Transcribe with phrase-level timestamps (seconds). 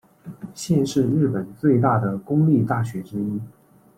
[0.55, 3.39] 现是日本最大的公立大学之一。